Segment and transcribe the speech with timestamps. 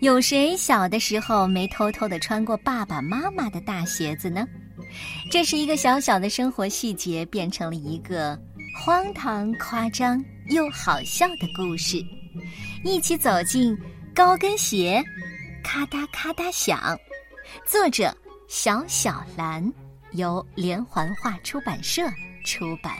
[0.00, 4.46] 有谁小的时候没偷偷的穿过爸爸妈妈的大鞋子呢？
[5.30, 8.38] 这是一个小小的生活细节，变成了一个
[8.78, 12.02] 荒唐、夸张又好笑的故事。
[12.84, 13.76] 一起走进
[14.14, 15.02] 高跟鞋，
[15.62, 16.96] 咔嗒咔嗒响。
[17.66, 18.16] 作者
[18.46, 19.70] 小小兰，
[20.12, 22.08] 由连环画出版社
[22.44, 22.94] 出版。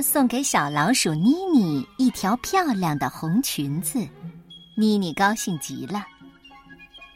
[0.00, 3.98] 送给小老鼠妮妮一条漂亮的红裙子，
[4.76, 6.04] 妮妮高兴极了。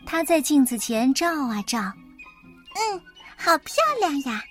[0.07, 3.01] 她在镜子前照啊照，嗯，
[3.37, 4.43] 好漂亮呀！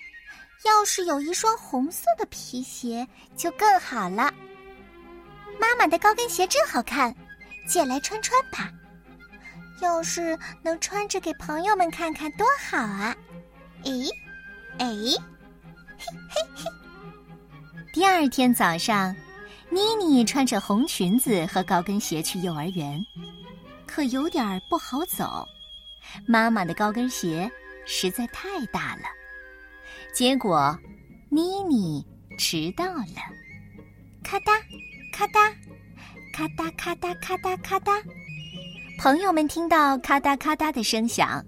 [0.63, 4.31] 要是有一双红色的皮鞋就更好了。
[5.59, 7.13] 妈妈的高跟鞋真好看，
[7.67, 8.71] 借来穿穿吧。
[9.81, 13.15] 要是能穿着给朋友们看看，多好啊！
[13.83, 14.07] 诶，
[14.77, 15.17] 诶，
[15.97, 16.65] 嘿嘿嘿。
[17.93, 19.13] 第二天早上，
[19.69, 22.97] 妮妮穿着红裙子和高跟鞋去幼儿园，
[23.85, 25.45] 可有点不好走。
[26.25, 27.51] 妈妈的高跟鞋
[27.85, 29.01] 实在太大了，
[30.13, 30.77] 结果
[31.27, 32.05] 妮妮
[32.37, 33.21] 迟到了。
[34.23, 34.57] 咔嗒，
[35.11, 35.53] 咔嗒，
[36.31, 38.01] 咔嗒咔嗒咔嗒咔嗒。
[38.99, 41.43] 朋友们听到咔嗒咔嗒的声响，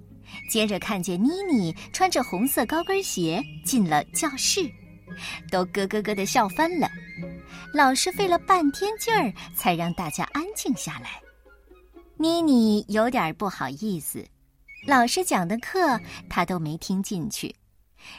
[0.49, 4.69] 接着看见妮妮穿着红色高跟鞋进了教室。
[5.51, 6.89] 都咯咯咯的笑翻了，
[7.73, 11.21] 老师费了半天劲儿才让大家安静下来。
[12.17, 14.25] 妮妮有点不好意思，
[14.87, 17.55] 老师讲的课她都没听进去，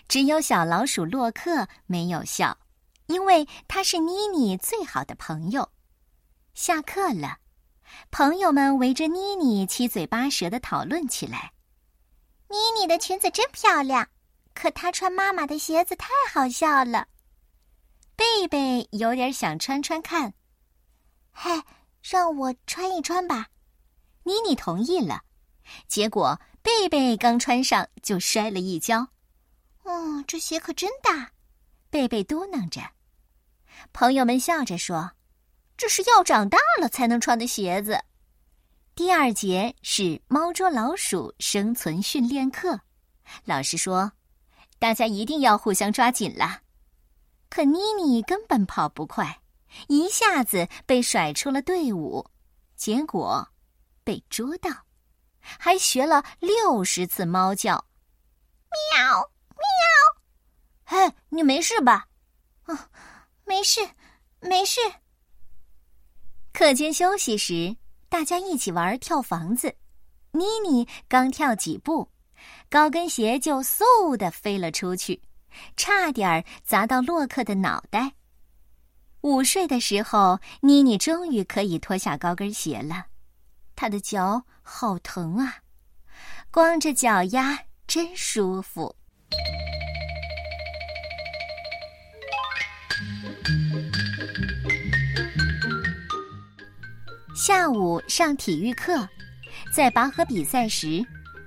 [0.08, 2.56] 只有小老鼠洛克没有笑，
[3.06, 5.68] 因为他是妮妮最好的朋友。
[6.54, 7.38] 下课了，
[8.10, 11.52] 朋友们围着妮妮七嘴八舌的讨论起来。
[12.48, 14.06] 妮妮的裙子真漂亮。
[14.54, 17.06] 可他穿妈妈的鞋子太好笑了，
[18.16, 20.32] 贝贝有点想穿穿看。
[21.32, 21.50] 嘿，
[22.00, 23.48] 让我穿一穿吧。
[24.22, 25.22] 妮妮同意了，
[25.88, 29.06] 结果贝贝刚穿上就摔了一跤。
[29.82, 31.32] 哦，这鞋可真大，
[31.90, 32.80] 贝贝嘟囔着。
[33.92, 35.10] 朋友们笑着说
[35.76, 38.00] ：“这是要长大了才能穿的鞋子。”
[38.94, 42.80] 第二节是猫捉老鼠生存训练课，
[43.44, 44.10] 老师说。
[44.84, 46.60] 大家一定要互相抓紧了，
[47.48, 49.40] 可妮妮根本跑不快，
[49.88, 52.22] 一下子被甩出了队伍，
[52.76, 53.48] 结果
[54.04, 54.70] 被捉到，
[55.40, 57.82] 还学了六十次猫叫，
[58.92, 59.16] 喵
[59.56, 59.64] 喵。
[60.84, 62.06] 嘿，你没事吧？
[62.64, 62.90] 啊，
[63.46, 63.80] 没事，
[64.40, 64.82] 没事。
[66.52, 67.74] 课间休息时，
[68.10, 69.74] 大家一起玩跳房子，
[70.32, 72.06] 妮妮刚跳几步。
[72.68, 75.20] 高跟鞋就嗖的飞了出去，
[75.76, 78.12] 差点儿砸到洛克的脑袋。
[79.20, 83.06] 午睡的时候，妮妮终于可以脱下高跟鞋了，
[83.74, 85.56] 她的脚好疼啊，
[86.50, 88.94] 光着脚丫真舒服。
[97.34, 99.08] 下午上体育课，
[99.72, 101.04] 在拔河比赛时。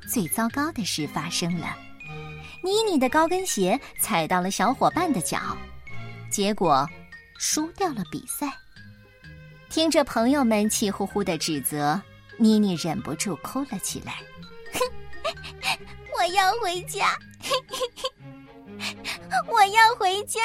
[0.08, 1.76] 最糟糕的事发生了，
[2.64, 5.40] 妮妮的高跟鞋踩到了小伙伴的脚，
[6.32, 6.88] 结果
[7.38, 8.48] 输掉了比赛。
[9.70, 12.02] 听着朋友们气呼呼的指责，
[12.38, 14.16] 妮妮忍不住哭了起来。
[16.18, 17.18] 我要回家，
[19.52, 20.40] 我要回家。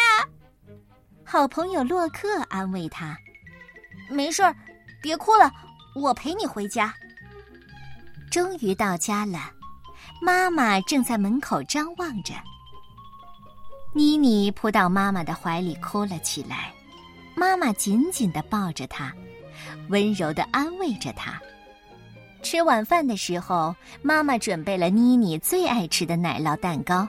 [1.24, 3.16] 好朋友洛克安慰她
[4.10, 4.54] ：“没事儿，
[5.00, 5.50] 别哭了，
[5.94, 6.92] 我陪你回家。”
[8.32, 9.52] 终于到家了，
[10.22, 12.32] 妈妈正在门口张望着。
[13.92, 16.72] 妮妮扑到妈妈的怀里哭了起来，
[17.36, 19.12] 妈妈紧紧的抱着她，
[19.90, 21.38] 温柔的安慰着她。
[22.42, 27.06] 吃晚饭的时候，妈妈准备了妮妮最爱吃的奶酪蛋糕，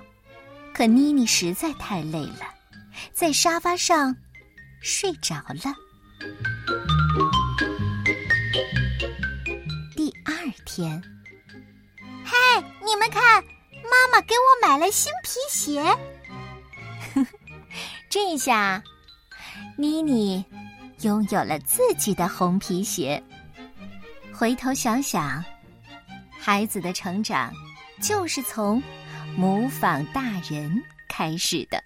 [0.73, 2.53] 可妮妮实在太累了，
[3.13, 4.13] 在沙发上
[4.81, 5.73] 睡着了。
[9.95, 10.33] 第二
[10.65, 11.01] 天。
[13.09, 13.43] 看，
[13.83, 15.83] 妈妈给我买了新皮鞋。
[18.09, 18.81] 这下，
[19.77, 20.43] 妮妮
[21.01, 23.21] 拥有了自己的红皮鞋。
[24.31, 25.43] 回头想想，
[26.31, 27.53] 孩子的成长
[28.01, 28.81] 就是从
[29.35, 31.83] 模仿大人开始的。